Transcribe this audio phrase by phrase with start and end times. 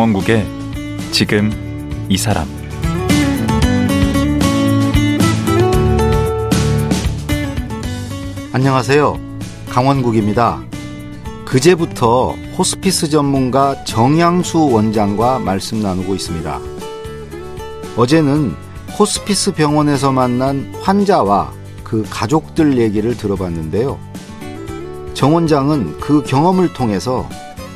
[0.00, 0.46] 강원국의
[1.10, 1.50] 지금
[2.08, 2.48] 이 사람
[8.54, 9.20] 안녕하세요.
[9.68, 10.62] 강원국입니다.
[11.44, 16.58] 그제부터 호스피스 전문가 정양수 원장과 말씀 나누고 있습니다.
[17.98, 18.54] 어제는
[18.98, 21.52] 호스피스 병원에서 만난 환자와
[21.84, 23.98] 그 가족들 얘기를 들어봤는데요.
[25.12, 27.28] 정 원장은 그 경험을 통해서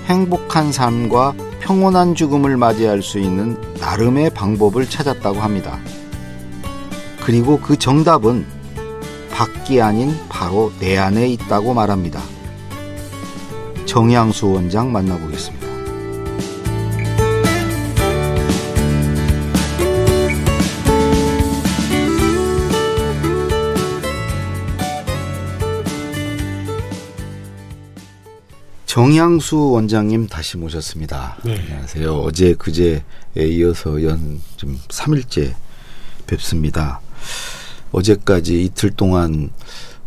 [0.07, 5.79] 행복한 삶과 평온한 죽음을 맞이할 수 있는 나름의 방법을 찾았다고 합니다.
[7.25, 8.47] 그리고 그 정답은
[9.31, 12.21] 밖이 아닌 바로 내 안에 있다고 말합니다.
[13.87, 15.64] 정양수 원장 만나보겠습니다.
[28.99, 31.37] 정양수 원장님 다시 모셨습니다.
[31.45, 31.59] 네.
[31.59, 32.15] 안녕하세요.
[32.15, 33.03] 어제 그제에
[33.35, 35.53] 이어서 연좀 3일째
[36.29, 37.01] 뵙습니다.
[37.91, 39.51] 어제까지 이틀 동안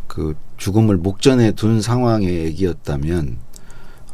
[0.08, 3.40] 그 죽음을 목전에 둔 상황의 얘기였다면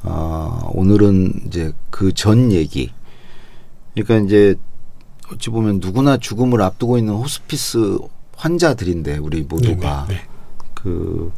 [0.01, 2.91] 어, 오늘은 이제 그 전 얘기.
[3.94, 4.55] 그러니까 이제
[5.31, 7.99] 어찌 보면 누구나 죽음을 앞두고 있는 호스피스
[8.38, 10.27] 환자들인데 우리 모두가 네, 네, 네.
[10.73, 11.31] 그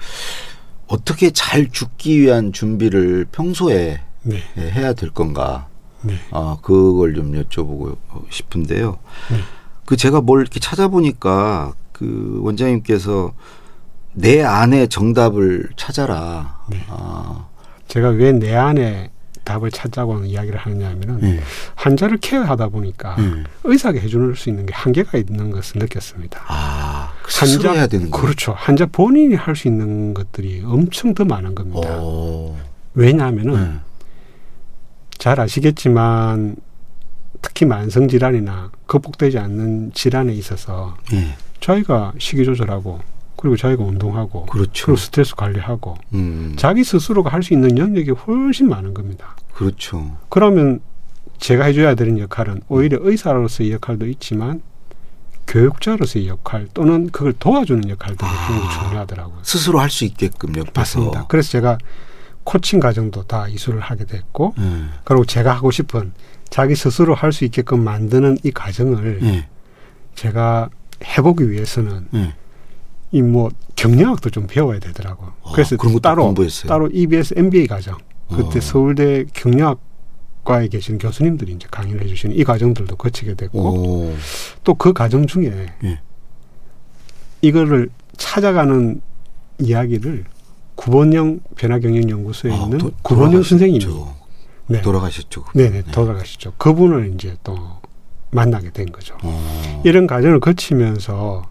[0.87, 4.37] 어떻게 잘 죽기 위한 준비를 평소에 네.
[4.57, 5.67] 해야 될 건가?
[6.01, 6.15] 네.
[6.31, 7.97] 아, 그걸 좀 여쭤보고
[8.29, 8.97] 싶은데요.
[9.31, 9.37] 네.
[9.85, 13.33] 그 제가 뭘 이렇게 찾아보니까 그 원장님께서
[14.13, 16.59] 내 안에 정답을 찾아라.
[16.69, 16.83] 네.
[16.87, 17.47] 아,
[17.87, 19.11] 제가 왜 내 안에
[19.45, 21.39] 답을 찾자고 하는 이야기를 하느냐면은 네.
[21.75, 23.43] 환자를 케어하다 보니까 네.
[23.63, 26.41] 의사가 해줄 수 있는 게 한계가 있는 것을 느꼈습니다.
[26.47, 28.11] 아, 스스로 해야 되는.
[28.11, 28.53] 그렇죠.
[28.57, 31.97] 환자 본인이 할 수 있는 것들이 엄청 더 많은 겁니다.
[32.01, 32.57] 오.
[32.93, 33.79] 왜냐하면은 네.
[35.17, 36.57] 잘 아시겠지만
[37.41, 41.35] 특히 만성 질환이나 극복되지 않는 질환에 있어서 예.
[41.61, 42.99] 저희가 식이 조절하고
[43.45, 44.85] 그리고 저희가 운동하고 그렇죠.
[44.87, 49.35] 그리고 스트레스 관리하고 음, 자기 스스로가 할 수 있는 영역이 훨씬 많은 겁니다.
[49.53, 50.17] 그렇죠.
[50.29, 50.79] 그러면
[51.37, 54.63] 제가 해줘야 되는 역할은 오히려 의사로서의 역할도 있지만
[55.45, 58.87] 교육자로서의 역할 또는 그걸 도와주는 역할도 아.
[58.87, 59.37] 중요하더라고요.
[59.43, 60.71] 스스로 할 수 있게끔 옆에서.
[60.73, 61.25] 맞습니다.
[61.27, 61.77] 그래서 제가
[62.43, 64.85] 코칭 과정도 다 이수를 하게 됐고 예.
[65.03, 66.13] 그리고 제가 하고 싶은
[66.49, 69.47] 자기 스스로 할 수 있게끔 만드는 이 과정을 예.
[70.15, 70.69] 제가
[71.03, 72.33] 해보기 위해서는 예.
[73.15, 75.33] 이 뭐 경영학도 좀 배워야 되더라고요.
[75.43, 76.67] 아, 그래서 그런 따로 공부했어요?
[76.69, 77.97] 따로 EBS MBA 과정
[78.29, 78.61] 그때 어.
[78.61, 79.79] 서울대 경영학
[80.43, 84.15] 과에 계신 교수님들이 이제 강의를 해주시는 이 과정들도 거치게 됐고 오.
[84.63, 85.99] 또그 과정 중에 예.
[87.41, 89.01] 이거를 찾아가는
[89.59, 90.25] 이야기를
[90.75, 93.49] 구본영 변화경영연구소에 아, 있는 도- 구본영 돌아가셨죠.
[93.49, 93.85] 선생님이
[94.67, 94.81] 네.
[94.81, 95.45] 돌아가셨죠.
[95.53, 96.53] 네네 돌아가시죠.
[96.57, 97.57] 그분을 이제 또
[98.31, 99.15] 만나게 된 거죠.
[99.23, 99.81] 어.
[99.85, 101.43] 이런 과정을 거치면서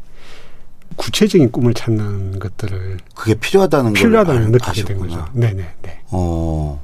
[0.96, 4.98] 구체적인 꿈을 찾는 것들을 그게 필요하다는 걸 필요하다는 알- 느끼게 된.
[4.98, 5.24] 거죠.
[5.32, 6.00] 네네 네.
[6.10, 6.82] 어.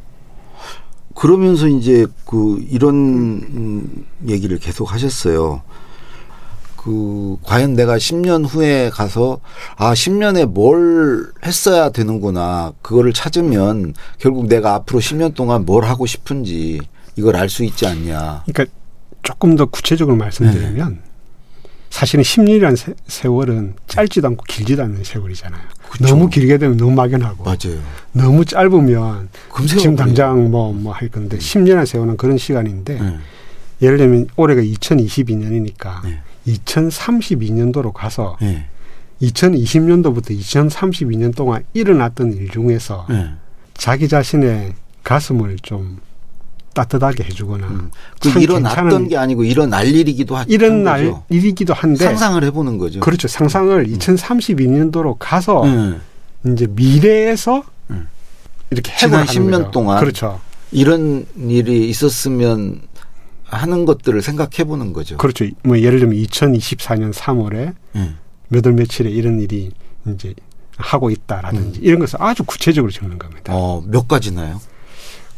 [1.15, 5.63] 그러면서 이제 그 이런 음, 얘기를 계속 하셨어요.
[6.77, 9.41] 그 과연 내가 10년 후에 가서
[9.77, 16.81] 아 10년에 뭘 했어야 되는구나 그거를 찾으면 결국 내가 앞으로 10년 동안 뭘 하고 싶은지
[17.17, 18.45] 이걸 알 수 있지 않냐.
[18.47, 18.75] 그러니까
[19.23, 21.10] 조금 더 구체적으로 말씀드리면 네.
[21.91, 25.61] 사실은 10년이라는 세, 세월은 짧지도 않고 길지도 않는 세월이잖아요.
[25.91, 26.07] 그쵸.
[26.07, 27.81] 너무 길게 되면 너무 막연하고 맞아요.
[28.13, 29.29] 너무 짧으면
[29.67, 29.97] 지금.
[29.97, 33.17] 당장 뭐 뭐 할 건데 10년의 세월은 그런 시간인데 네.
[33.83, 36.21] 예를 들면 올해가 2022년이니까 네.
[36.47, 38.67] 2032년도로 가서 네.
[39.23, 43.31] 2020년도부터 2032년 동안 일어났던 일 중에서 네.
[43.75, 45.99] 자기 자신의 가슴을 좀
[46.75, 47.91] 따뜻하게 해주거나 음.
[48.21, 51.25] 그참 일어났던 게 아니고 일어날 일이기도 하, 이런 한날 거죠.
[51.29, 53.01] 일이기도 한데 상상을 해보는 거죠.
[53.01, 56.53] 그렇죠 상상을 2032년도로 가서 네.
[56.53, 58.09] 이제 미래에서 음.
[58.71, 59.71] 이렇게 지난 해고를 하는 10년 거죠.
[59.73, 60.41] 동안 그렇죠
[60.71, 62.83] 이런 일이 있었으면
[63.45, 65.17] 하는 것들을 생각해 보는 거죠.
[65.17, 68.15] 그렇죠 뭐 예를 들면 2024년 3월에 예.
[68.49, 69.73] 몇월 며칠에 이런 일이
[70.07, 70.35] 이제
[70.77, 73.53] 하고 있다라든지 이런 것을 아주 구체적으로 적는 겁니다.
[73.53, 73.57] 음.
[73.59, 74.61] 어, 몇 가지나요?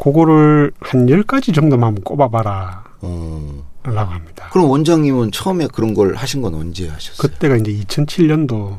[0.02, 3.64] 그거를 한 10가지 정도만 한번 꼽아봐라 어.
[3.84, 4.49] 라고 합니다.
[4.52, 7.16] 그럼 원장님은 처음에 그런 걸 하신 건 언제 하셨어요?
[7.19, 8.78] 그때가 이제 2007년도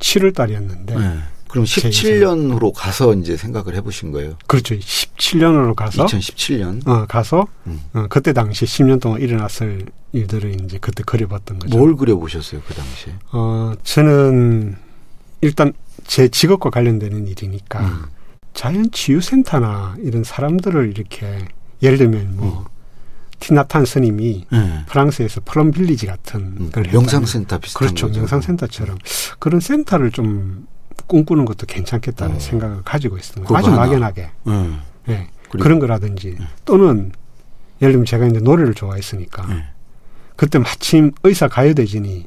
[0.00, 1.18] 7월 달이었는데 네.
[1.48, 4.36] 그럼 제 17년으로 가서 이제 생각을 해보신 거예요?
[4.48, 4.74] 그렇죠.
[4.74, 6.86] 17년으로 가서 2017년.
[6.88, 7.80] 어, 가서 음.
[7.94, 11.78] 어, 그때 당시 10년 동안 일어났을 일들을 이제 그때 그려봤던 거죠.
[11.78, 13.14] 뭘 그려보셨어요, 그 당시에?
[13.32, 14.76] 어, 저는
[15.40, 15.72] 일단
[16.06, 18.17] 제 직업과 관련되는 일이니까 음.
[18.58, 21.46] 자연 치유센터나 이런 사람들을 이렇게
[21.80, 22.64] 예를 들면 뭐
[23.38, 24.84] 티나탄 스님이 네.
[24.88, 28.08] 프랑스에서 플럼 빌리지 같은 음, 걸 명상센터 비슷한 그렇죠.
[28.08, 28.18] 거죠.
[28.18, 28.98] 명상센터처럼
[29.38, 30.66] 그런 센터를 좀
[31.06, 32.38] 꿈꾸는 것도 괜찮겠다는 어.
[32.40, 33.58] 생각을 가지고 거예요.
[33.58, 33.82] 아주 하나.
[33.86, 34.30] 막연하게.
[34.46, 34.78] 네.
[35.10, 35.28] 예.
[35.50, 37.12] 그리고- 그런 거라든지 또는
[37.80, 39.62] 예를 들면 제가 이제 노래를 좋아했으니까 네.
[40.34, 42.26] 그때 마침 의사 가요대진이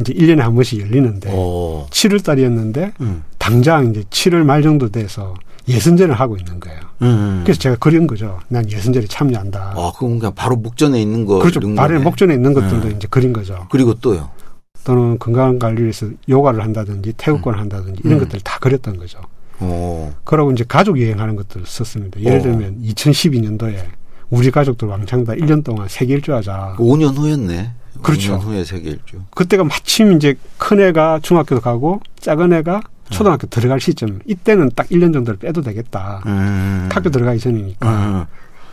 [0.00, 1.86] 이제 1년에 한 번씩 열리는데 어.
[1.90, 3.22] 7월 달이었는데 음.
[3.36, 5.34] 당장 이제 7월 말 정도 돼서
[5.68, 6.80] 예선전을 하고 있는 거예요.
[7.02, 7.42] 음.
[7.44, 8.38] 그래서 제가 그린 거죠.
[8.48, 9.74] 난 예선전에 참여한다.
[9.76, 11.38] 아, 그건 그냥 바로 목전에 있는 거.
[11.38, 11.60] 그렇죠.
[11.74, 11.98] 발에.
[11.98, 12.94] 목전에 있는 것들도 네.
[12.96, 13.66] 이제 그린 거죠.
[13.70, 14.30] 그리고 또요.
[14.84, 18.20] 또는 건강 관리를 위해서 요가를 한다든지 태국권을 한다든지 이런 음.
[18.20, 19.20] 것들을 다 그렸던 거죠.
[19.60, 20.14] 어.
[20.24, 22.20] 그러고 이제 가족 여행하는 것들을 썼습니다.
[22.20, 22.42] 예를 어.
[22.42, 23.76] 들면 2012년도에
[24.30, 26.76] 우리 가족들 왕창 다 1년 동안 세계 일주 하자.
[26.78, 27.72] 5년 후였네.
[28.02, 28.38] 그렇죠.
[28.38, 29.20] 5년 후에 세계 일주.
[29.34, 34.20] 그때가 마침 이제 큰 애가 중학교 가고 작은 애가 초등학교 들어갈 시점.
[34.26, 36.22] 이때는 딱 1년 정도를 빼도 되겠다.
[36.26, 36.88] 음.
[36.92, 37.88] 학교 들어가기 전이니까.
[37.88, 38.24] 음.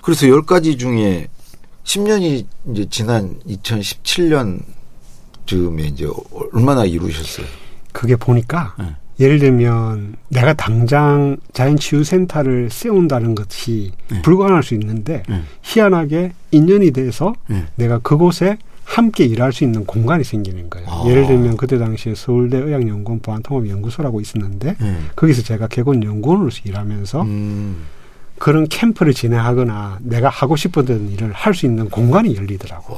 [0.01, 1.27] 그래서 10가지 중에
[1.83, 4.61] 10년이 이제 지난 2017년
[5.45, 6.07] 즈음에 이제
[6.51, 7.45] 얼마나 이루셨어요?
[7.91, 8.95] 그게 보니까 네.
[9.19, 14.21] 예를 들면 내가 당장 자연 치유 센터를 세운다는 것이 네.
[14.21, 15.41] 불가능할 수 있는데 네.
[15.61, 17.65] 희한하게 인연이 돼서 네.
[17.75, 20.87] 내가 그곳에 함께 일할 수 있는 공간이 생기는 거예요.
[20.89, 21.03] 아.
[21.07, 24.97] 예를 들면 그때 당시에 서울대 의학연구원 보안통합연구소라고 있었는데 네.
[25.15, 27.83] 거기서 제가 개건 연구원으로서 일하면서 음.
[28.37, 32.95] 그런 캠프를 진행하거나 내가 하고 싶었던 일을 할 수 있는 공간이 열리더라고.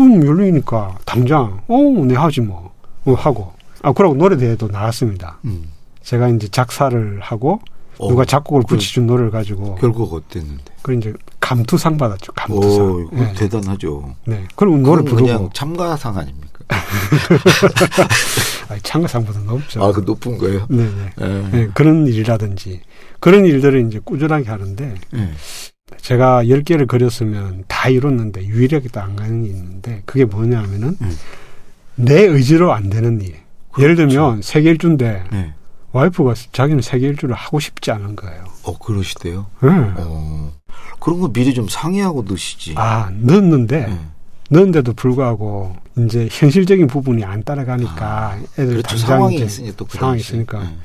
[0.00, 2.72] 음, 열리니까 당장 어, 내 하지 뭐
[3.04, 3.52] 어, 하고.
[3.82, 5.38] 아, 그러고 노래대회도 나갔습니다.
[5.44, 5.64] 음.
[6.02, 7.60] 제가 이제 작사를 하고
[7.98, 10.64] 어, 누가 작곡을 그- 붙여준 노래를 가지고 결국 어땠는데?
[10.82, 11.12] 그 이제
[11.48, 12.32] 감투상 받았죠.
[12.32, 12.86] 감투상.
[12.86, 13.32] 오, 네.
[13.32, 14.14] 대단하죠.
[14.26, 14.46] 네.
[14.54, 16.58] 그리고 노래 그건 부르고 그냥 참가상 아닙니까?
[18.68, 19.82] 아니, 참가상보다 높죠.
[19.82, 20.66] 아, 그 높은 거예요?
[20.68, 21.12] 네네.
[21.22, 21.48] 예.
[21.50, 22.82] 네, 그런 일이라든지
[23.18, 25.30] 그런 일들을 이제 꾸준하게 하는데 예.
[25.96, 31.16] 제가 10개를 그렸으면 다 이뤘는데 유일하게 또안 가는 게 있는데 그게 뭐냐면은 음.
[31.94, 33.36] 내 의지로 안 되는 일.
[33.78, 35.54] 예를 들면 세계 일주인데 예.
[35.92, 38.44] 와이프가 자기는 세계 일주를 하고 싶지 않은 거예요.
[38.68, 39.46] 어, 그러시대요?
[39.62, 39.68] 네.
[39.98, 40.52] 어.
[41.00, 42.74] 그런 거 미리 좀 상의하고 넣으시지.
[42.76, 43.98] 아, 넣었는데 예.
[44.50, 48.88] 넣은데도 불구하고 이제 현실적인 부분이 안 따라가니까 애들 그렇죠.
[48.88, 50.20] 당장 상황이 있으니 또그 상황이.
[50.20, 50.76] 있으니까 예.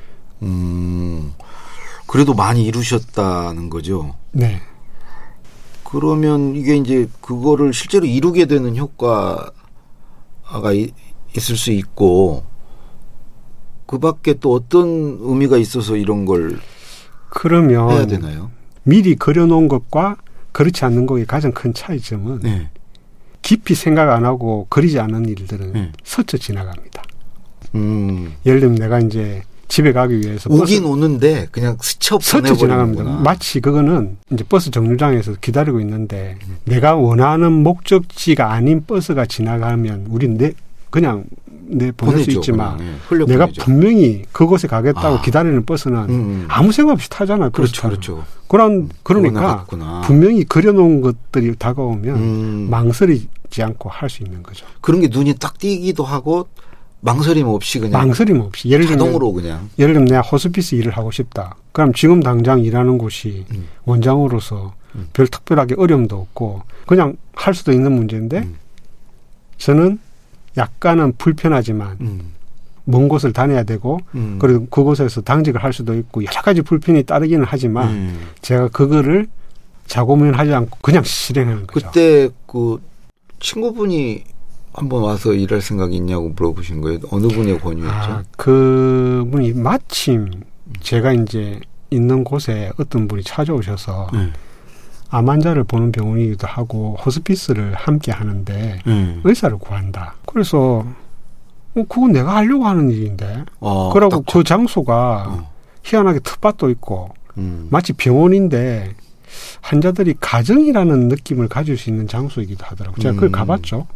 [0.42, 1.32] 음.
[2.06, 4.14] 그래도 많이 이루셨다는 거죠.
[4.32, 4.60] 네.
[5.84, 9.52] 그러면 이게 이제 그거를 실제로 이루게 되는 효과가
[10.74, 10.92] 이-
[11.36, 12.44] 있을 수 있고
[13.86, 16.58] 그 밖에 또 어떤 의미가 있어서 이런 걸
[17.34, 18.50] 그러면 해야 되나요?
[18.84, 20.16] 미리 그려놓은 것과
[20.52, 22.70] 그렇지 않는 것의 가장 큰 차이점은 네.
[23.42, 25.92] 깊이 생각 안 하고 그리지 않은 일들은 네.
[26.04, 27.02] 스쳐 지나갑니다.
[27.74, 28.32] 음.
[28.46, 33.02] 예를 들면 내가 이제 집에 가기 위해서 오긴 오는데 그냥 스쳐 스쳐 지나갑니다.
[33.02, 36.58] 마치 그거는 이제 버스 정류장에서 기다리고 있는데 음.
[36.64, 40.52] 내가 원하는 목적지가 아닌 버스가 지나가면 우린 내
[40.90, 41.24] 그냥
[41.66, 42.92] 내 보낼 수 보내죠, 있지만 그냥.
[42.92, 43.62] 예, 흘려 내가 보내죠.
[43.62, 45.22] 분명히 그곳에 가겠다고 아.
[45.22, 46.44] 기다리는 버스는 음, 음.
[46.48, 47.50] 아무 생각 없이 타잖아요.
[47.50, 47.88] 그렇죠.
[47.88, 48.24] 그렇죠.
[48.48, 50.02] 그런 그러니까 나갔구나.
[50.02, 52.66] 분명히 그려놓은 것들이 다가오면 음.
[52.70, 54.66] 망설이지 않고 할 수 있는 거죠.
[54.80, 56.46] 그런 게 눈이 딱 띄기도 하고
[57.00, 61.10] 망설임 없이 그냥 망설임 없이 예를 들면 자동으로 그냥 예를 들면 내가 호스피스 일을 하고
[61.10, 61.56] 싶다.
[61.72, 63.66] 그럼 지금 당장 일하는 곳이 음.
[63.84, 65.08] 원장으로서 음.
[65.12, 68.54] 별 특별하게 어려움도 없고 그냥 할 수도 있는 문제인데 음.
[69.58, 69.98] 저는
[70.56, 72.20] 약간은 불편하지만 음.
[72.84, 74.38] 먼 곳을 다녀야 되고 음.
[74.38, 78.20] 그리고 그곳에서 당직을 할 수도 있고 여러 가지 불편이 따르기는 하지만 음.
[78.42, 79.26] 제가 그거를
[79.86, 81.86] 자고민하지 않고 그냥 실행하는 거죠.
[81.86, 82.80] 그때 그
[83.40, 84.24] 친구분이
[84.72, 86.98] 한번 와서 일할 생각이 있냐고 물어보신 거예요.
[87.10, 88.12] 어느 분의 권유였죠?
[88.12, 90.30] 아, 그 분이 마침
[90.80, 94.32] 제가 이제 있는 곳에 어떤 분이 찾아오셔서 네.
[95.14, 99.20] 암 환자를 보는 병원이기도 하고 호스피스를 함께 하는데 네.
[99.22, 100.16] 의사를 구한다.
[100.26, 100.84] 그래서
[101.76, 103.44] 어, 그건 내가 하려고 하는 일인데.
[103.60, 105.52] 어, 그러고 딱그 장소가 어.
[105.84, 107.68] 희한하게 텃밭도 있고 음.
[107.70, 108.94] 마치 병원인데
[109.60, 113.00] 환자들이 가정이라는 느낌을 가질 수 있는 장소이기도 하더라고요.
[113.00, 113.32] 제가 그걸 음.
[113.32, 113.86] 가봤죠.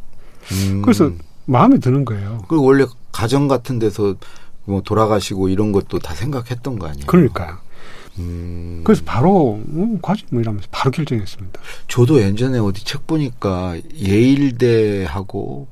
[0.52, 0.82] 음.
[0.82, 1.10] 그래서
[1.46, 2.44] 마음에 드는 거예요.
[2.46, 4.14] 그리고 원래 가정 같은 데서
[4.66, 7.06] 뭐 돌아가시고 이런 것도 다 생각했던 거 아니에요?
[7.06, 7.56] 그러니까요.
[8.18, 8.80] 음.
[8.84, 11.60] 그래서 바로 음, 과지 뭐 이러면서 바로 결정했습니다.
[11.88, 15.68] 저도 예전에 어디 책 보니까 예일대하고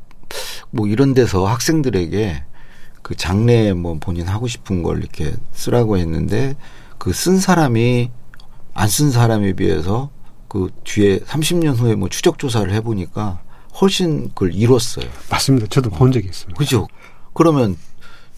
[0.71, 2.43] 뭐 이런 데서 학생들에게
[3.03, 6.57] 그 장래에 뭐 본인 하고 싶은 걸 이렇게 쓰라고 했는데
[6.99, 8.11] 그 쓴 사람이
[8.75, 10.11] 안 쓴 사람에 비해서
[10.49, 13.41] 그 뒤에 30년 후에 뭐 추적 조사를 해보니까
[13.81, 15.07] 훨씬 그걸 이뤘어요.
[15.31, 15.67] 맞습니다.
[15.69, 16.57] 저도 본 적이 있습니다.
[16.59, 16.87] 그죠?
[17.35, 17.77] 그러면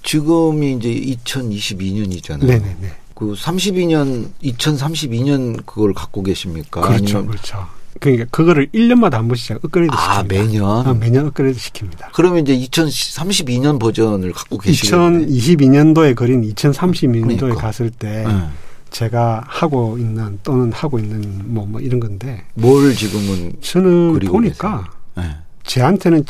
[0.02, 0.88] 지금이 이제
[1.24, 2.44] 2022년이잖아요.
[2.46, 2.92] 네네네.
[3.18, 6.82] 그 32년, 2032년 그걸 갖고 계십니까?
[6.82, 7.66] 그렇죠, 아니면 그렇죠.
[7.98, 9.98] 그러니까 그거를 1년마다 한 번씩 업그레이드 시킵니다.
[9.98, 10.86] 아, 매년?
[10.86, 12.12] 어, 매년 업그레이드 시킵니다.
[12.12, 15.26] 그러면 이제 2032년 버전을 갖고 계시겠네.
[15.26, 17.60] 2022년도에 그린 2032년도에 그러니까.
[17.60, 18.48] 갔을 때 네.
[18.90, 24.92] 제가 하고 있는 또는 하고 있는 뭐, 뭐 이런 건데 뭘 지금은 저는 보니까?
[25.16, 25.24] 네.
[25.64, 26.24] 제한테는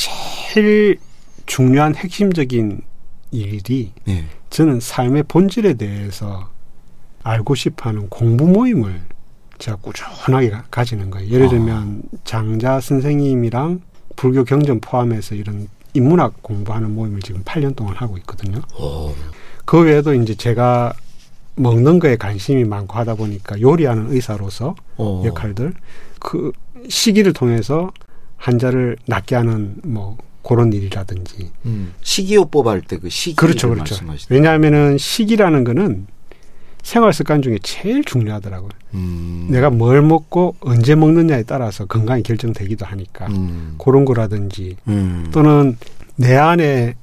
[0.55, 0.97] 제일
[1.45, 2.81] 중요한 핵심적인
[3.31, 4.25] 일이 네.
[4.49, 6.49] 저는 삶의 본질에 대해서
[7.29, 9.01] 알고 싶어하는 공부 모임을
[9.59, 11.29] 제가 꾸준하게 가- 가지는 거예요.
[11.31, 11.49] 예를 아.
[11.51, 13.81] 들면 장자 선생님이랑
[14.17, 18.61] 불교 경전 포함해서 이런 인문학 공부하는 모임을 지금 8년 동안 하고 있거든요.
[18.81, 19.13] 오.
[19.65, 20.93] 그 외에도 이제 제가
[21.57, 25.23] 먹는 거에 관심이 많고 하다 보니까 요리하는 의사로서 어.
[25.27, 25.75] 역할들
[26.21, 26.53] 그
[26.89, 27.91] 시기를 통해서
[28.37, 31.93] 환자를 낫게 하는 뭐 그런 일이라든지 음.
[32.03, 34.33] 식이요법 할 때 그 시기 그렇죠 그렇죠 말씀하시죠.
[34.33, 36.07] 왜냐하면은 식이라는 거는
[36.89, 39.49] 생활 습관 중에 제일 중요하더라고요 음.
[39.51, 43.75] 내가 뭘 먹고 언제 먹느냐에 따라서 건강이 결정되기도 하니까 음.
[43.79, 45.29] 그런 거라든지 음.
[45.33, 45.77] 또는
[46.17, 46.95] 내 안에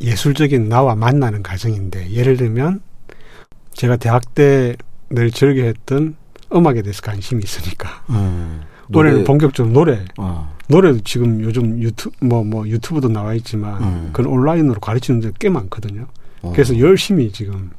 [0.00, 2.80] 예술적인 나와 만나는 과정인데 예를 들면
[3.72, 4.76] 제가 대학 때
[5.10, 6.14] 늘 즐겨했던
[6.54, 8.62] 음악에 대해서 관심이 있으니까 음.
[8.94, 10.56] 올해는 본격적으로 노래 어.
[10.68, 14.10] 노래도 지금 요즘 유튜브 뭐 뭐 유튜브도 나와 있지만 음.
[14.12, 16.06] 그건 온라인으로 가르치는 데꽤 많거든요.
[16.42, 16.52] 어.
[16.52, 17.70] 그래서 열심히 지금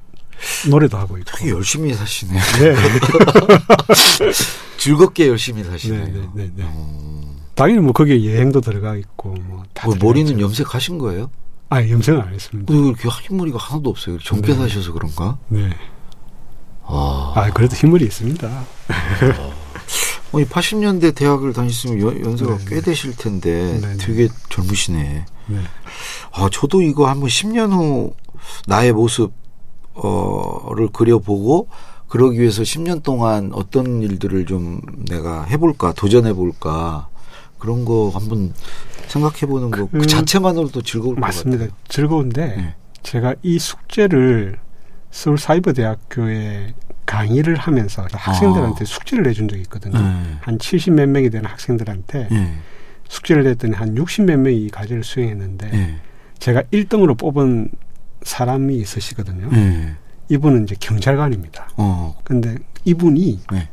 [0.69, 1.31] 노래도 하고 있고.
[1.37, 2.33] 되게 열심히 사시네.
[2.33, 2.75] 네.
[4.77, 6.05] 즐겁게 열심히 사시네요.
[6.05, 6.63] 네, 네, 네, 네.
[6.65, 7.35] 어.
[7.55, 11.29] 당연히 뭐 거기에 여행도 들어가 있고 뭐다 뭐 머리는 염색하신 거예요?
[11.69, 12.73] 아 염색은 안 했습니다.
[12.73, 14.17] 왜 이렇게 흰머리가 하나도 없어요?
[14.19, 14.57] 정패 네.
[14.57, 15.37] 사셔서 그런가?
[15.49, 15.69] 네.
[16.83, 17.33] 아.
[17.35, 18.47] 아 그래도 흰머리 있습니다.
[20.33, 22.81] 어, 이 80년대 대학을 다니시면 연, 연세가 네, 꽤 네.
[22.81, 23.97] 되실 텐데 네, 네.
[23.97, 25.25] 되게 젊으시네.
[25.47, 25.57] 네.
[26.31, 28.13] 아, 저도 이거 한번 10년 후
[28.65, 29.33] 나의 모습,
[29.93, 31.67] 어를 그려보고
[32.07, 37.07] 그러기 위해서 10년 동안 어떤 일들을 좀 내가 해볼까, 도전해볼까
[37.57, 38.53] 그런 거 한번
[39.07, 41.65] 생각해보는 거그 그- 자체만으로도 즐거울 맞습니다.
[41.65, 41.85] 것 같아요.
[41.87, 42.75] 즐거운데 네.
[43.03, 44.57] 제가 이 숙제를
[45.11, 46.73] 서울 사이버 대학교에
[47.05, 49.97] 강의를 하면서 학생들한테 숙제를 내준 적이 있거든요.
[49.97, 50.23] 아.
[50.25, 50.37] 네.
[50.41, 52.53] 한 70 몇 명이 되는 학생들한테 네.
[53.09, 55.95] 숙제를 냈더니 한 60 몇 명이 이 과제를 수행했는데 네.
[56.39, 57.69] 제가 1등으로 뽑은
[58.23, 59.49] 사람이 있으시거든요.
[59.51, 59.95] 네.
[60.29, 61.69] 이분은 이제 경찰관입니다.
[61.77, 62.17] 어.
[62.23, 63.69] 근데 이분이 네.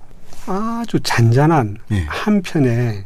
[0.46, 2.04] 아주 잔잔한 네.
[2.08, 3.04] 한편의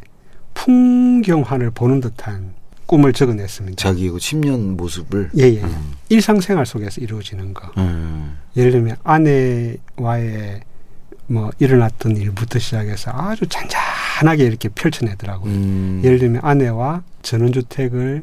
[0.55, 2.55] 풍경환을 보는 듯한
[2.87, 3.83] 꿈을 적어냈습니다.
[3.83, 5.31] 자기 그 10년 모습을.
[5.39, 5.63] 예, 예.
[5.63, 5.95] 음.
[6.09, 7.71] 일상생활 속에서 이루어지는 거.
[7.79, 8.39] 음.
[8.57, 10.61] 예를 들면 아내와의
[11.27, 15.53] 뭐 일어났던 일부터 시작해서 아주 잔잔하게 이렇게 펼쳐내더라고요.
[15.53, 16.01] 음.
[16.05, 18.23] 예를 들면 아내와 전원주택을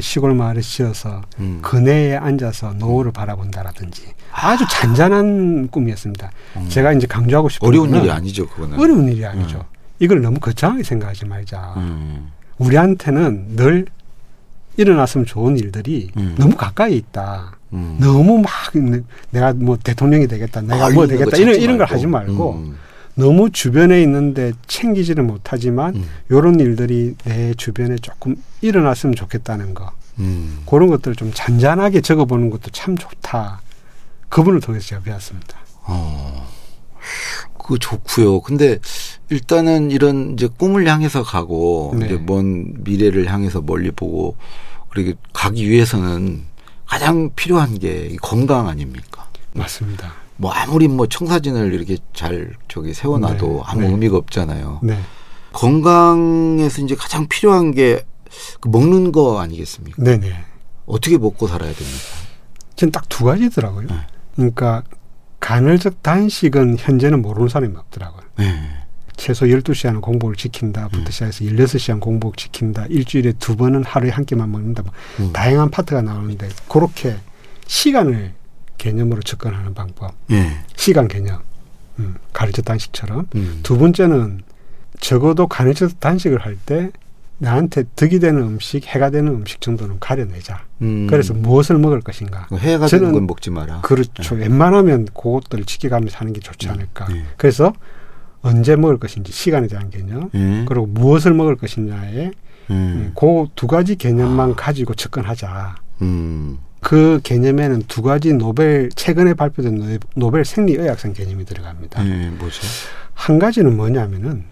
[0.00, 1.60] 시골 마을에 지어서 음.
[1.62, 4.02] 그네에 앉아서 노을을 바라본다라든지
[4.32, 6.30] 아주 잔잔한 꿈이었습니다.
[6.56, 6.68] 음.
[6.68, 8.78] 제가 이제 강조하고 싶은 어려운 일이 아니죠, 그거는.
[8.78, 9.64] 어려운 일이 아니죠.
[9.98, 11.74] 이걸 너무 거창하게 생각하지 말자.
[11.76, 12.30] 음.
[12.58, 13.86] 우리한테는 늘
[14.76, 16.34] 일어났으면 좋은 일들이 음.
[16.38, 17.56] 너무 가까이 있다.
[17.72, 17.96] 음.
[18.00, 21.86] 너무 막 내- 내가 뭐 대통령이 되겠다, 내가 뭐 알리는 되겠다 거 이런 이런 걸
[21.86, 21.94] 말고.
[21.94, 22.76] 하지 말고 음.
[23.16, 26.08] 너무 주변에 있는데 챙기지를 못하지만 음.
[26.28, 30.62] 이런 일들이 내 주변에 조금 일어났으면 좋겠다는 거 음.
[30.66, 33.62] 그런 것들을 좀 잔잔하게 적어보는 것도 참 좋다.
[34.28, 35.58] 그분을 통해서 제가 배웠습니다.
[35.84, 36.46] 어.
[37.58, 38.40] 그거 좋고요.
[38.42, 38.78] 근데
[39.30, 42.06] 일단은 이런 이제 꿈을 향해서 가고 네.
[42.06, 44.36] 이제 먼 미래를 향해서 멀리 보고
[44.90, 46.44] 그렇게 가기 위해서는
[46.84, 49.28] 가장 필요한 게이 건강 아닙니까?
[49.54, 50.25] 맞습니다.
[50.36, 53.62] 뭐 아무리 뭐 청사진을 이렇게 잘 저기 세워놔도 네.
[53.64, 53.88] 아무 네.
[53.88, 54.80] 의미가 없잖아요.
[54.82, 54.98] 네,
[55.52, 60.02] 건강에서 이제 가장 필요한 게그 먹는 거 아니겠습니까?
[60.02, 60.44] 네, 네.
[60.86, 61.98] 어떻게 먹고 살아야 됩니까?
[62.76, 63.88] 전 딱 두 가지더라고요.
[63.88, 63.94] 네.
[64.34, 64.82] 그러니까
[65.40, 68.22] 간헐적 단식은 현재는 모르는 사람이 없더라고요.
[68.38, 68.68] 네.
[69.16, 71.10] 최소 12시간 공복을 지킨다부터 음.
[71.10, 72.84] 시작해서 16시간 공복 지킨다.
[72.90, 74.82] 일주일에 두 번은 하루에 한 끼만 먹는다.
[74.82, 75.32] 뭐 음.
[75.32, 77.16] 다양한 파트가 나오는데 그렇게
[77.66, 78.34] 시간을
[78.86, 80.14] 개념으로 접근하는 방법.
[80.30, 80.58] 예.
[80.76, 81.40] 시간 개념.
[81.98, 83.26] 음, 가르쳐 단식처럼.
[83.34, 83.60] 음.
[83.64, 84.42] 두 번째는
[85.00, 86.90] 적어도 간헐적 단식을 할 때
[87.38, 90.64] 나한테 득이 되는 음식, 해가 되는 음식 정도는 가려내자.
[90.80, 91.06] 음.
[91.10, 92.46] 그래서 무엇을 먹을 것인가.
[92.52, 93.80] 해가 되는 건 먹지 마라.
[93.82, 94.34] 그렇죠.
[94.36, 97.08] 웬만하면 그것들을 지켜가면서 하는 게 좋지 않을까.
[97.08, 97.24] 네.
[97.36, 97.74] 그래서
[98.40, 100.64] 언제 먹을 것인지 시간에 대한 개념, 예.
[100.66, 102.30] 그리고 무엇을 먹을 것이냐에
[102.70, 103.12] 음.
[103.14, 105.74] 그두 가지 개념만 가지고 접근하자.
[106.02, 106.58] 음.
[106.86, 112.06] 그 개념에는 두 가지 노벨 최근에 발표된 노- 노벨 생리의학상 개념이 들어갑니다.
[112.06, 112.60] 예, 뭐죠?
[113.12, 114.44] 한 가지는 뭐냐면은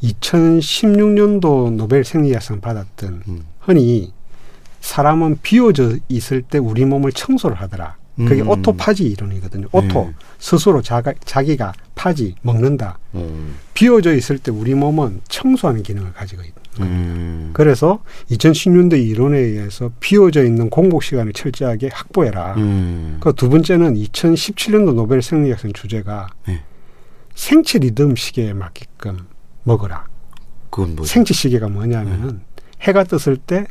[0.00, 3.42] 2016년도 노벨 생리의학상 받았던 음.
[3.58, 4.12] 흔히
[4.80, 7.96] 사람은 비워져 있을 때 우리 몸을 청소를 하더라.
[8.16, 8.50] 그게 음.
[8.50, 9.66] autophagy 이론이거든요.
[9.72, 10.14] auto 네.
[10.38, 13.00] 스스로 자가, 자기가 phagy 먹는다.
[13.14, 13.48] 어.
[13.74, 16.54] 비워져 있을 때 우리 몸은 청소하는 기능을 가지고 거예요.
[16.82, 17.50] 음.
[17.52, 22.54] 그래서 2010년대 이론에 의해서 비워져 있는 공복 시간을 철저하게 확보해라.
[22.56, 23.18] 음.
[23.20, 26.62] 그두 번째는 2017년도 노벨 생리학상 주제가 네.
[27.34, 29.26] 생체 리듬 시계에 맞게끔
[29.64, 30.04] 먹어라.
[30.70, 31.10] 그건 뭐죠?
[31.10, 32.40] 생체 시계가 뭐냐면은
[32.82, 33.66] 해가 떴을 때,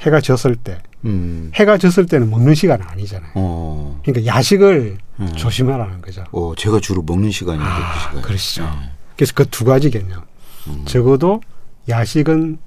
[0.00, 1.50] 해가 졌을 때, 음.
[1.54, 3.30] 해가 졌을 때는 먹는 시간은 아니잖아요.
[3.34, 4.00] 어.
[4.04, 5.32] 그러니까 야식을 음.
[5.36, 6.24] 조심하라는 거죠.
[6.32, 8.22] 어, 제가 주로 먹는 시간인데 아, 그 시간.
[8.22, 8.70] 그러시죠.
[9.16, 10.22] 그래서 그 두 가지 개념.
[10.68, 10.84] 음.
[10.86, 11.40] 적어도
[11.88, 12.58] 야식은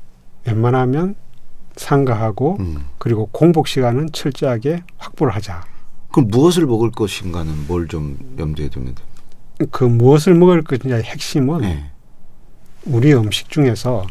[0.46, 1.16] 웬만하면
[1.76, 2.86] 상가하고 음.
[2.98, 5.64] 그리고 공복 시간은 철저하게 확보를 하자.
[6.12, 9.08] 그럼 무엇을 먹을 것인가는 뭘 좀 염두에 두면 돼요?
[9.72, 11.92] 그 무엇을 먹을 것이냐의 핵심은 네.
[12.86, 14.06] 우리 음식 중에서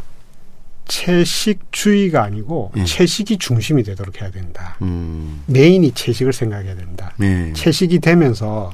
[0.87, 2.85] 채식주의가 아니고 네.
[2.85, 4.77] 채식이 중심이 되도록 해야 된다.
[4.83, 5.43] 음.
[5.47, 7.13] 메인이 채식을 생각해야 된다.
[7.17, 7.53] 네.
[7.53, 8.73] 채식이 되면서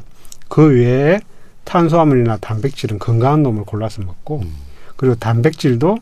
[0.49, 1.21] 그 외에
[1.65, 4.55] 탄수화물이나 단백질은 건강한 놈을 골라서 먹고 음.
[4.97, 5.99] 그리고 단백질도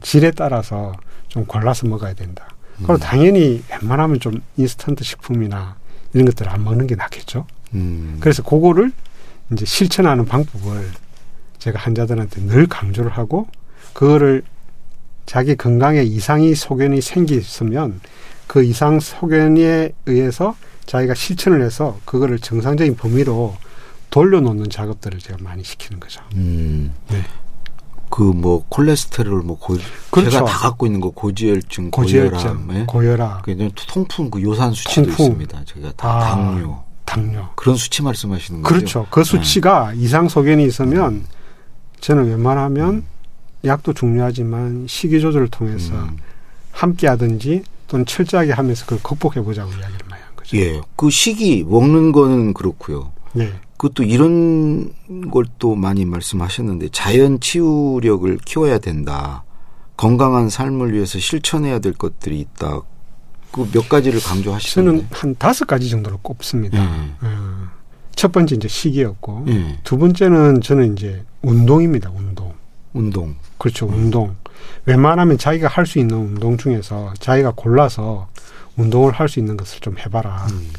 [0.00, 0.92] 질에 따라서
[1.28, 2.48] 좀 골라서 먹어야 된다.
[2.76, 2.98] 그리고 음.
[2.98, 5.76] 당연히 웬만하면 좀 인스턴트 식품이나
[6.12, 7.46] 이런 것들을 안 먹는 게 낫겠죠.
[7.74, 8.18] 음.
[8.20, 8.92] 그래서 그거를
[9.52, 10.88] 이제 실천하는 방법을
[11.58, 13.48] 제가 환자들한테 늘 강조를 하고
[13.92, 14.42] 그거를
[15.26, 18.00] 자기 건강에 이상이 소견이 생기면
[18.46, 23.56] 그 이상 소견에 의해서 자기가 실천을 해서 그거를 정상적인 범위로
[24.10, 26.22] 돌려놓는 작업들을 제가 많이 시키는 거죠.
[26.34, 26.94] 음.
[27.10, 27.22] 네.
[28.10, 29.76] 그 뭐 콜레스테롤 뭐 고,
[30.10, 30.30] 그렇죠.
[30.30, 32.84] 제가 다 갖고 있는 거 고지혈증, 고지혈증, 고혈압, 예?
[32.86, 35.26] 고혈압, 그냥 통풍 그 요산 수치도 통풍.
[35.26, 35.64] 있습니다.
[35.64, 36.20] 제가 다 아.
[36.30, 37.48] 당뇨 당뇨.
[37.56, 38.74] 그런 수치 말씀하시는 거죠?
[38.74, 39.06] 그렇죠.
[39.10, 41.24] 그 수치가 이상 소견이 있으면
[42.00, 43.04] 저는 웬만하면
[43.64, 46.16] 약도 중요하지만 식이 조절을 통해서 음.
[46.70, 50.56] 함께 하든지 또는 철저하게 하면서 그걸 극복해 보자고 이야기를 많이 한 거죠.
[50.56, 53.10] 예, 그 시기 먹는 거는 그렇고요.
[53.32, 53.52] 네.
[53.78, 54.92] 그것도 이런
[55.32, 59.44] 걸 또 많이 말씀하셨는데 자연 치유력을 키워야 된다.
[59.96, 62.82] 건강한 삶을 위해서 실천해야 될 것들이 있다.
[63.50, 65.06] 그 몇 가지를 저는 강조하시는데.
[65.12, 66.78] 한 다섯 가지 정도로 꼽습니다.
[66.78, 66.86] 예.
[67.22, 67.68] 어,
[68.14, 69.78] 첫 번째 이제 식이었고 예.
[69.84, 72.10] 두 번째는 저는 이제 운동입니다.
[72.10, 72.52] 운동.
[72.92, 73.34] 운동.
[73.58, 73.86] 그렇죠.
[73.86, 74.36] 운동.
[74.84, 78.28] 웬만하면 자기가 할 수 있는 운동 중에서 자기가 골라서
[78.76, 80.46] 운동을 할 수 있는 것을 좀 해봐라.
[80.52, 80.70] 음.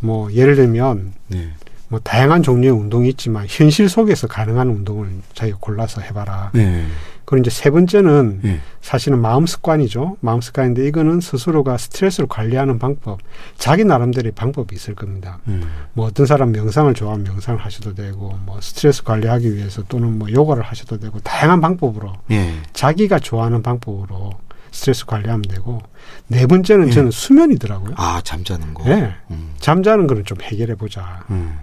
[0.00, 1.52] 뭐 예를 들면 네.
[1.88, 6.50] 뭐 다양한 종류의 운동이 있지만 현실 속에서 가능한 운동을 자기가 골라서 해봐라.
[6.54, 6.86] 네.
[7.24, 8.60] 그리고 이제 세 번째는 예.
[8.82, 10.18] 사실은 마음 습관이죠.
[10.20, 13.18] 마음 습관인데 이거는 스스로가 스트레스를 관리하는 방법,
[13.56, 15.38] 자기 나름대로의 방법이 있을 겁니다.
[15.48, 15.62] 음.
[15.94, 20.62] 뭐 어떤 사람 명상을 좋아하면 명상을 하셔도 되고, 뭐 스트레스 관리하기 위해서 또는 뭐 요가를
[20.62, 22.52] 하셔도 되고, 다양한 방법으로 예.
[22.74, 24.32] 자기가 좋아하는 방법으로
[24.70, 25.80] 스트레스 관리하면 되고,
[26.26, 26.92] 네 번째는 예.
[26.92, 27.94] 저는 수면이더라고요.
[27.96, 28.84] 아, 잠자는 거.
[28.84, 29.14] 네.
[29.30, 29.54] 음.
[29.60, 31.24] 잠자는 거는 좀 해결해 보자.
[31.30, 31.58] 음.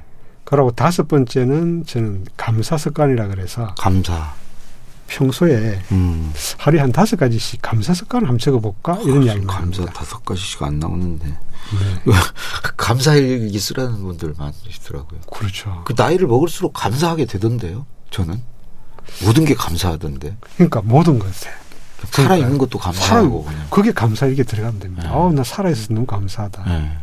[0.51, 4.33] 그러고 다섯 번째는 저는 감사 습관이라 그래서 감사.
[5.07, 6.33] 평소에 음.
[6.57, 9.85] 하루에 한 다섯 가지씩 감사 습관을 한번 적어볼까 이런 이야기 감사.
[9.85, 11.27] 다섯 가지씩 안 나오는데.
[11.27, 11.37] 네.
[12.75, 15.21] 감사 일기 쓰라는 분들 많으시더라고요.
[15.31, 15.83] 그렇죠.
[15.85, 17.85] 그 나이를 먹을수록 감사하게 되던데요.
[18.09, 18.41] 저는
[19.23, 20.35] 모든 게 감사하던데.
[20.55, 21.49] 그러니까 모든 것에
[22.09, 23.67] 살아 있는 것도 감사하고 그냥.
[23.69, 25.03] 그게 감사 이렇게 들어가면 됩니다.
[25.03, 25.09] 네.
[25.13, 26.63] 어, 나 살아 있어서 너무 감사하다.
[26.65, 26.97] 네.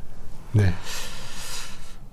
[0.53, 0.75] 네.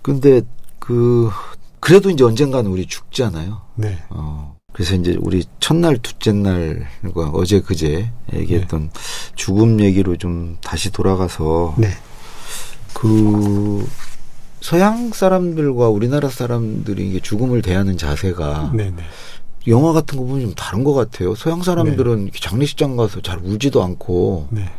[0.02, 0.42] 근데
[0.86, 1.32] 그
[1.80, 3.62] 그래도 이제 언젠가는 우리 죽잖아요.
[3.76, 3.98] 네.
[4.10, 4.56] 어.
[4.72, 8.92] 그래서 이제 우리 첫날 둘째 날과 어제 그제 얘기했던
[9.36, 11.88] 죽음 얘기로 좀 다시 돌아가서 네.
[12.94, 13.88] 그
[14.62, 18.92] 서양 사람들과 우리나라 사람들이 이게 죽음을 대하는 자세가 네.
[18.92, 19.04] 네.
[19.68, 21.34] 영화 같은 거 보면 좀 다른 것 같아요.
[21.36, 24.70] 서양 사람들은 이렇게 장례식장 가서 잘 울지도 않고 네.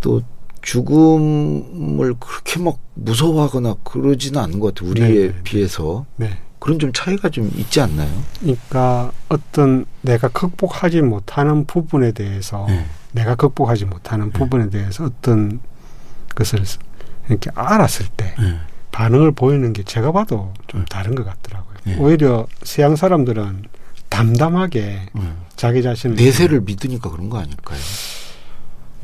[0.00, 0.22] 또
[0.68, 4.90] 죽음을 그렇게 막 무서워하거나 그러지는 않은 것 같아요.
[4.90, 5.42] 우리에 네, 네, 네.
[5.42, 6.38] 비해서 네.
[6.58, 8.10] 그런 좀 차이가 좀 있지 않나요?
[8.40, 12.84] 그러니까 어떤 내가 극복하지 못하는 부분에 대해서 네.
[13.12, 15.60] 내가 극복하지 못하는 부분에 대해서 어떤
[16.34, 16.62] 것을
[17.30, 18.58] 이렇게 알았을 때 네.
[18.92, 21.76] 반응을 보이는 게 제가 봐도 좀 다른 것 같더라고요.
[21.84, 21.96] 네.
[21.98, 23.62] 오히려 서양 사람들은
[24.10, 25.38] 담담하게 음.
[25.56, 27.78] 자기 자신을 내세를 믿으니까 그런 거 아닐까요?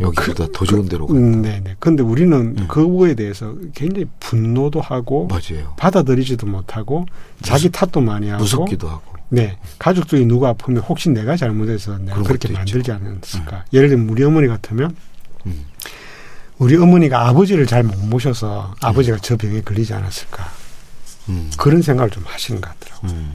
[0.00, 1.14] 여기보다 더 좋은 데로 가.
[1.14, 1.76] 음, 네네.
[1.78, 2.66] 근데 우리는 음.
[2.68, 5.74] 그거에 대해서 굉장히 분노도 하고 맞아요.
[5.76, 7.06] 받아들이지도 못하고
[7.42, 9.14] 자기 탓도 많이 하고 무섭기도 하고.
[9.30, 14.22] 네 가족 중에 누가 아프면 혹시 내가 잘못해서 내가 그렇게 만들지 않았을까 예를 들면 우리
[14.22, 14.94] 어머니 같으면
[15.46, 15.64] 음.
[16.58, 20.44] 우리 어머니가 아버지를 잘 못 모셔서 아버지가 저 병에 걸리지 않았을까
[21.30, 21.50] 음.
[21.56, 23.34] 그런 생각을 좀 하시는 것 같더라고요 음.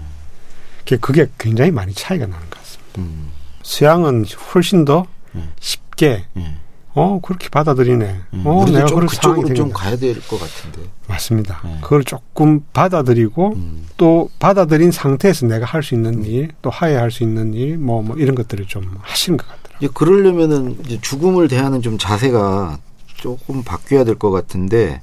[1.02, 3.32] 그게- 굉장히 많이 차이가 나는 것 같습니다 음.
[3.64, 5.50] 수양은 훨씬 더 음.
[5.60, 6.56] 쉽 게 예.
[6.96, 8.16] 어 그렇게 받아들이네.
[8.34, 9.70] 음, 어 내가 좀 그쪽으로 좀.
[9.72, 10.90] 가야 될 것 같은데.
[11.08, 11.62] 맞습니다.
[11.64, 11.78] 네.
[11.82, 13.86] 그걸 조금 받아들이고 음.
[13.98, 18.16] 또 받아들인 상태에서 내가 할 수 있는 일, 또 하야할 수 있는 일, 뭐, 뭐
[18.18, 19.78] 이런 것들을 좀 하시는 것 같더라고요.
[19.82, 22.80] 이제 그러려면은 이제 죽음을 대하는 좀 자세가
[23.18, 25.02] 조금 바뀌어야 될 것 같은데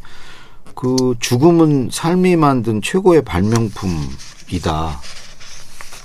[0.75, 5.01] 그 죽음은 삶이 만든 최고의 발명품이다.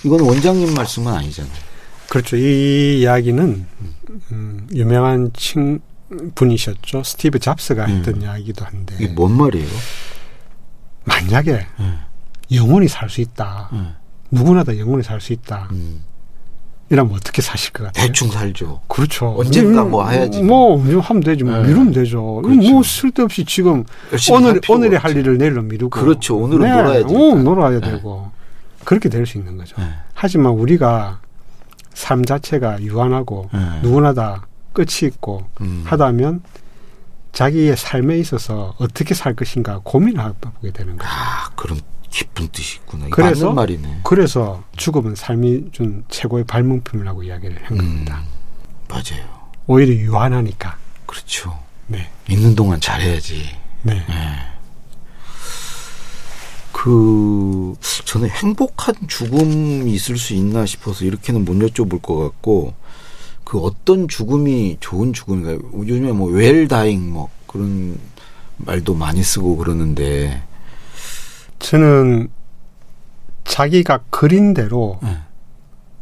[0.06, 1.71] 이건 원장님 말씀은 아니잖아요.
[2.12, 2.36] 그렇죠.
[2.36, 3.66] 이 이야기는
[4.34, 5.80] 음, 유명한 친
[6.36, 7.04] 분이셨죠.
[7.04, 9.66] 스티브 잡스가 했던 이야기도 한데 이게 뭔 말이에요?
[11.06, 12.00] 만약에 음.
[12.54, 13.70] 영원히 살 수 있다.
[13.72, 13.96] 음.
[14.30, 15.70] 누구나 다 영원히 살 수 있다.
[15.72, 16.04] 음.
[16.90, 18.08] 이러면 어떻게 사실 것 같아요?
[18.08, 18.82] 대충 살죠.
[18.90, 19.34] 그렇죠.
[19.38, 20.44] 언젠가 음, 뭐 해야지.
[20.44, 21.46] 뭐, 뭐 하면 되지.
[21.46, 21.68] 뭐 네.
[21.70, 22.42] 미루면 되죠.
[22.44, 22.70] 그렇죠.
[22.72, 23.86] 뭐 쓸데없이 지금
[24.34, 25.00] 오늘 오늘의.
[25.00, 25.98] 할 일을 내일로 미루고.
[25.98, 26.36] 그렇죠.
[26.36, 27.10] 오늘은 놀아야 되니까.
[27.14, 27.92] 오, 놀아야 네.
[27.92, 28.30] 되고.
[28.84, 29.78] 그렇게 될 수 있는 거죠.
[29.80, 29.86] 네.
[30.14, 31.22] 하지만 우리가
[31.94, 33.80] 삶 자체가 유한하고 네.
[33.82, 35.84] 누구나 다 끝이 있고 음.
[35.86, 36.42] 하다면
[37.34, 41.14] 자기의 삶에 있어서 어떻게 살 것인가 고민을 해보게 되는 거예요.
[41.14, 43.08] 아 그런 깊은 뜻이 있구나.
[43.10, 44.02] 그래서 말이네.
[44.04, 48.20] 그래서 죽음은 삶이 준 최고의 발명품이라고 이야기를 한 겁니다.
[48.20, 48.28] 음.
[48.90, 49.24] 맞아요.
[49.68, 50.78] 오히려 유한하니까.
[51.06, 51.58] 그렇죠.
[51.88, 52.10] 네.
[52.30, 53.50] 있는 동안 잘해야지.
[53.84, 54.06] 네.
[54.10, 54.51] 예.
[56.82, 62.74] 그 저는 행복한 죽음이 있을 수 있나 싶어서 이렇게는 못 여쭤볼 것 같고
[63.44, 65.60] 그 어떤 죽음이 좋은 죽음인가요?
[65.76, 68.00] 요즘에 뭐 웰다잉 뭐 그런
[68.58, 70.42] 말도 많이 쓰고 그러는데
[71.60, 72.30] 저는
[73.44, 75.20] 자기가 그린 대로 예.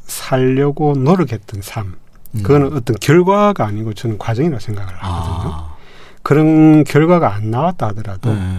[0.08, 1.98] 살려고 노력했던 삶.
[2.36, 2.42] 음.
[2.42, 5.54] 그거는 어떤 결과가 아니고 저는 과정이라고 생각을 하거든요.
[5.54, 5.76] 아,
[6.24, 8.58] 그런 결과가 안 나왔다 하더라도 예.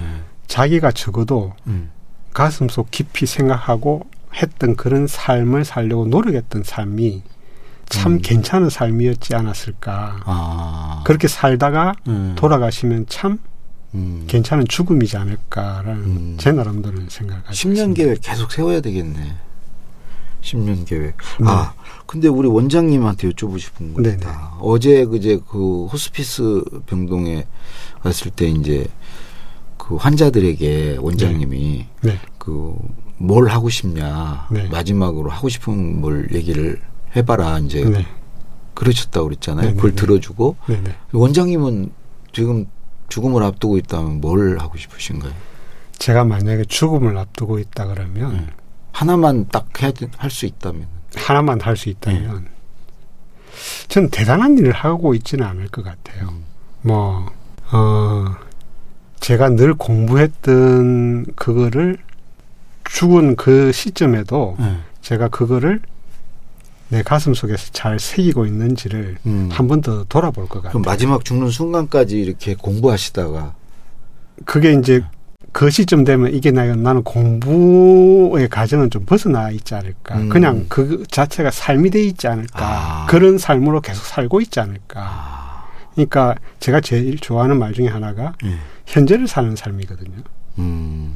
[0.49, 1.89] 자기가 적어도 음.
[2.33, 7.23] 가슴속 깊이 생각하고 했던 그런 삶을 살려고 노력했던 삶이
[7.89, 8.21] 참 음.
[8.23, 10.21] 괜찮은 삶이었지 않았을까.
[10.25, 12.35] 아 그렇게 살다가 음.
[12.37, 13.39] 돌아가시면 참
[13.95, 14.25] 음.
[14.29, 16.37] 괜찮은 죽음이지 않을까라는 음.
[16.39, 18.03] 제 나름대로는 생각을 가지고 10년 있습니다.
[18.05, 19.37] 계획 계속 세워야 되겠네.
[20.43, 21.17] 10년 계획.
[21.41, 21.47] 네.
[21.47, 21.75] 아,
[22.07, 24.17] 근데 우리 원장님한테 여쭤보고 싶은 거 네네.
[24.17, 24.55] 있다.
[24.61, 27.47] 어제 그제 그 호스피스 병동에
[28.03, 28.87] 갔을 때 이제
[29.91, 32.19] 그 환자들에게 원장님이 네.
[32.39, 34.69] 그뭘 하고 싶냐 네.
[34.69, 36.81] 마지막으로 하고 싶은 뭘 얘기를
[37.17, 38.07] 해봐라 이제 네.
[38.75, 39.63] 그러셨다고 그랬잖아요.
[39.63, 39.77] 네네네.
[39.77, 40.81] 그걸 들어주고 네.
[40.85, 40.95] 네.
[41.13, 41.91] 원장님은
[42.33, 42.67] 지금
[43.09, 45.33] 죽음을 앞두고 있다면 뭘 하고 싶으신가요?
[45.99, 48.47] 제가 만약에 죽음을 앞두고 있다 그러면 네.
[48.93, 52.51] 하나만 딱 할 수 있다면 하나만 할 수 있다면 네.
[53.89, 56.29] 전 대단한 일을 하고 있지는 않을 것 같아요.
[56.29, 56.45] 음.
[56.83, 57.27] 뭐,
[57.73, 58.37] 어,
[59.21, 61.99] 제가 늘 공부했던 그거를
[62.85, 64.77] 죽은 그 시점에도 네.
[65.03, 65.81] 제가 그거를
[66.89, 69.49] 내 가슴 속에서 잘 새기고 있는지를 음.
[69.53, 70.71] 한번 더 돌아볼 것 같아요.
[70.71, 73.55] 그럼 마지막 죽는 순간까지 이렇게 공부하시다가
[74.45, 75.05] 그게 이제
[75.53, 80.17] 그 시점 되면 이게 나가 나는 공부의 과정은 좀 벗어나 있지 않을까.
[80.17, 80.29] 음.
[80.29, 82.59] 그냥 그 자체가 삶이 돼 있지 않을까.
[82.61, 83.07] 아.
[83.07, 85.01] 그런 삶으로 계속 살고 있지 않을까.
[85.01, 85.40] 아,
[85.95, 88.55] 그러니까 제가 제일 좋아하는 말 중에 하나가 예.
[88.87, 90.23] 현재를 사는 삶이거든요.
[90.59, 91.15] 음,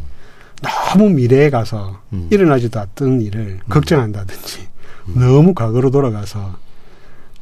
[0.63, 2.29] 너무 미래에 가서 음.
[2.31, 4.69] 일어나지도 않던 일을 걱정한다든지
[5.15, 6.57] 너무 과거로 돌아가서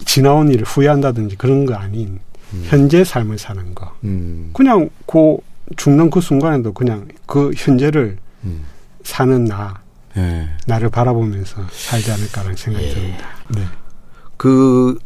[0.04, 2.20] 지나온 일을 후회한다든지 그런 거 아닌
[2.52, 2.62] 음.
[2.66, 3.94] 현재 삶을 사는 거.
[4.04, 5.36] 음, 그냥 그
[5.76, 8.64] 죽는 그 순간에도 그냥 그 현재를 음.
[9.04, 9.80] 사는 나
[10.16, 10.48] 예.
[10.66, 12.90] 나를 바라보면서 살지 않을까라는 생각이 예.
[12.90, 13.26] 듭니다.
[13.48, 13.64] 네.
[14.36, 14.98] 그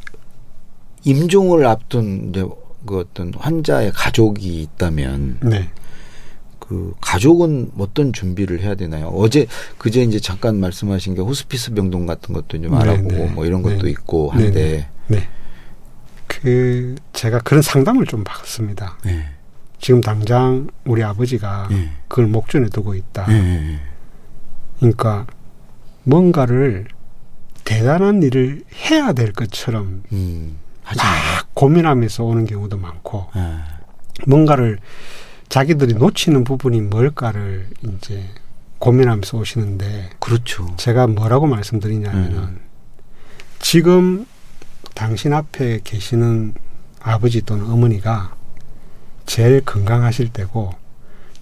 [1.07, 2.45] 임종을 앞둔 이제
[2.85, 5.71] 그 어떤 환자의 가족이 있다면 네.
[6.59, 9.07] 그 가족은 어떤 준비를 해야 되나요?
[9.09, 9.47] 어제
[9.79, 13.27] 그제 이제 잠깐 말씀하신 게 호스피스 병동 같은 것도 좀 네, 알아보고 네.
[13.27, 13.91] 뭐 이런 것도 네.
[13.91, 15.29] 있고 네, 한데 네.
[16.27, 18.99] 그 제가 그런 상담을 좀 받습니다.
[19.07, 19.27] 예.
[19.79, 21.91] 지금 당장 우리 아버지가 예.
[22.09, 23.27] 그걸 목전에 두고 있다.
[23.31, 23.81] 예, 예.
[24.81, 25.27] 그러니까
[26.03, 26.87] 뭔가를
[27.63, 30.57] 대단한 일을 해야 될 것처럼 음,
[30.87, 31.47] 하지 마라.
[31.53, 33.57] 고민하면서 오는 경우도 많고 예.
[34.27, 34.79] 뭔가를
[35.49, 38.25] 자기들이 놓치는 부분이 뭘까를 이제
[38.79, 40.73] 고민하면서 오시는데 그렇죠.
[40.77, 42.61] 제가 뭐라고 말씀드리냐면은 음.
[43.59, 44.27] 지금
[44.95, 46.55] 당신 앞에 계시는
[47.03, 48.37] 아버지 또는 어머니가
[49.27, 50.71] 제일 건강하실 때고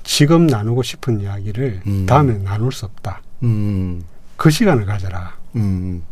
[0.04, 2.06] 지금 나누고 싶은 이야기를 음.
[2.06, 3.22] 다음에 나눌 수 없다.
[3.42, 4.04] 음,
[4.36, 5.36] 그 시간을 가져라.
[5.56, 6.02] 음,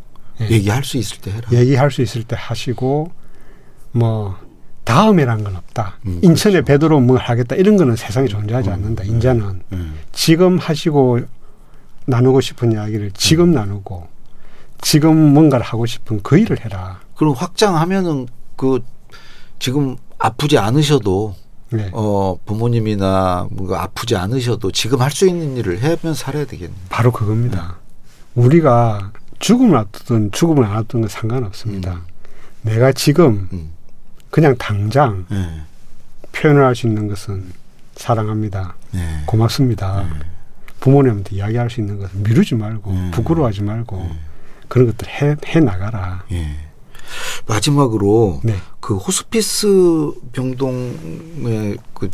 [0.40, 0.51] 예.
[0.51, 1.49] 얘기할 수 있을 때 해라.
[1.51, 3.12] 얘기할 수 있을 때 하시고
[3.92, 4.37] 뭐
[4.85, 5.98] 다음에란 건 없다.
[6.07, 6.64] 음, 인천에 그렇죠.
[6.66, 9.05] 배도로 뭘 하겠다 이런 거는 세상에 존재하지 음, 않는다.
[9.05, 9.16] 음.
[9.16, 11.20] 이제는 음, 지금 하시고
[12.07, 13.52] 나누고 싶은 이야기를 지금 음.
[13.52, 14.09] 나누고
[14.81, 17.00] 지금 뭔가를 하고 싶은 그 일을 해라.
[17.14, 18.26] 그럼 확장하면은
[18.57, 18.83] 그
[19.61, 21.37] 지금 아프지 않으셔도
[21.70, 21.88] 네.
[21.92, 26.76] 어 부모님이나 뭔가 아프지 않으셔도 지금 할 수 있는 일을 해면 살아야 되겠네요.
[26.88, 27.76] 바로 그겁니다.
[28.35, 32.02] 우리가 죽음을 앞두든 죽음을 안 앞두든 상관없습니다.
[32.62, 33.70] 내가 지금 음.
[34.33, 35.61] 그냥 당장 네.
[36.33, 37.53] 표현을 할 수 있는 것은
[37.97, 38.75] 사랑합니다.
[38.92, 39.23] 네.
[39.27, 40.07] 고맙습니다.
[40.81, 43.11] 부모님한테 이야기할 수 있는 것은 미루지 말고 음.
[43.12, 44.11] 부끄러워하지 말고
[44.68, 46.25] 그런 것들 해, 해 나가라.
[46.33, 46.57] 예.
[47.47, 48.57] 마지막으로 네.
[48.81, 52.09] 그 호스피스 병동의 그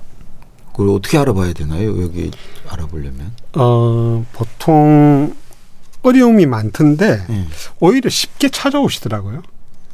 [0.72, 2.02] 그걸 어떻게 알아봐야 되나요?
[2.02, 2.30] 여기
[2.68, 3.32] 알아보려면.
[3.56, 5.34] 어, 보통
[6.02, 7.46] 어려움이 많던데 예.
[7.78, 9.42] 오히려 쉽게 찾아오시더라고요.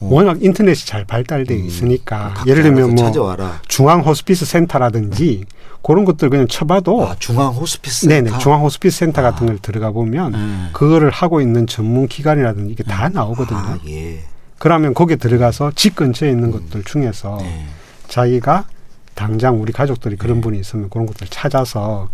[0.01, 0.09] 어.
[0.11, 3.61] 워낙 인터넷이 잘 발달돼 음, 있으니까 각자 예를 들면 뭐 찾아와라.
[3.69, 5.45] 중앙 호스피스 센터라든지
[5.83, 8.07] 그런 것들 그냥 쳐봐도 아, 중앙 호스피스.
[8.09, 8.39] 네네 센터?
[8.39, 9.31] 중앙 호스피스 센터 아.
[9.31, 10.39] 같은 걸 들어가 보면 네.
[10.73, 13.59] 그거를 하고 있는 전문 기관이라든지 이게 다 나오거든요.
[13.59, 14.21] 아, 예.
[14.59, 17.67] 그러면 거기에 들어가서 집 근처에 있는 것들 중에서 네.
[18.09, 18.65] 자기가
[19.15, 22.09] 당장 우리 가족들이 그런 분이 있으면 그런 것들 찾아서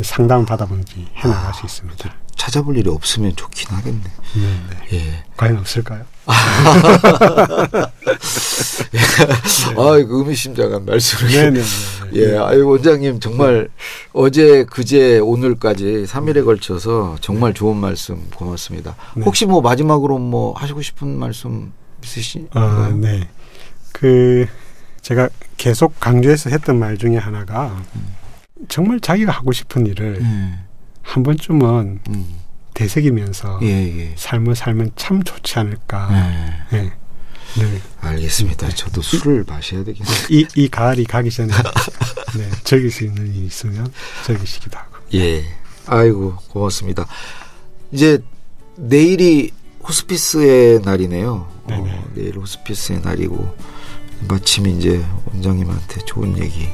[0.00, 2.10] 상담을 받아보는지 해나갈 수 있습니다.
[2.48, 4.00] 찾아볼 일이 없으면 좋긴 하겠네.
[4.00, 4.40] 네,
[4.90, 4.96] 네.
[4.96, 5.24] 예.
[5.36, 6.04] 과연 없을까요?
[9.76, 11.30] 아, 이거 의미심장한 말씀을.
[11.30, 11.60] 네네.
[12.14, 13.68] 예, 아유 원장님 정말
[14.14, 18.96] 어제 그제 오늘까지 3일에 걸쳐서 정말 좋은 말씀 고맙습니다.
[19.14, 19.24] 네.
[19.24, 21.70] 혹시 뭐 마지막으로 뭐 하시고 싶은 말씀
[22.02, 22.64] 있으신가요?
[22.64, 23.28] 아, 네.
[23.92, 24.46] 그
[25.02, 27.76] 제가 계속 강조해서 했던 말 중에 하나가
[28.68, 30.64] 정말 자기가 하고 싶은 일을 음,
[31.02, 32.37] 한 번쯤은 음,
[32.78, 34.14] 되새기면서 예, 예.
[34.16, 36.68] 삶을 살면 참 좋지 않을까.
[36.72, 36.76] 예.
[36.76, 36.92] 네.
[37.58, 37.82] 네.
[38.00, 38.68] 알겠습니다.
[38.68, 40.16] 저도 술을 마셔야 되겠네요.
[40.30, 41.52] 이, 이 가을이 가기 전에
[42.38, 43.92] 네, 즐길 수 있는 일이 있으면
[44.24, 44.96] 즐기시기도 하고.
[45.14, 45.44] 예.
[45.86, 47.06] 아이고 고맙습니다.
[47.90, 48.22] 이제
[48.76, 49.50] 내일이
[49.82, 51.48] 호스피스의 날이네요.
[51.64, 53.56] 어, 내일 호스피스의 날이고
[54.28, 56.68] 마침 이제 원장님한테 좋은 얘기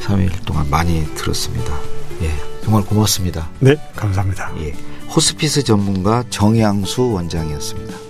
[0.00, 1.76] 3일 동안 많이 들었습니다.
[2.22, 2.30] 예.
[2.62, 3.50] 정말 고맙습니다.
[3.58, 4.52] 네, 감사합니다.
[4.60, 4.89] 예.
[5.14, 8.09] 호스피스 전문가 정양수 원장이었습니다.